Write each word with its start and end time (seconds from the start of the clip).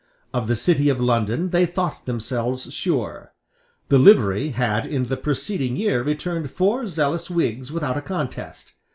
Of 0.33 0.47
the 0.47 0.55
city 0.55 0.89
of 0.89 0.99
London 0.99 1.51
they 1.51 1.67
thought 1.67 2.07
themselves 2.07 2.73
sure. 2.73 3.33
The 3.89 3.99
Livery 3.99 4.49
had 4.49 4.83
in 4.87 5.09
the 5.09 5.15
preceding 5.15 5.75
year 5.75 6.01
returned 6.01 6.49
four 6.49 6.87
zealous 6.87 7.29
Whigs 7.29 7.71
without 7.71 7.97
a 7.97 8.01
contest. 8.01 8.73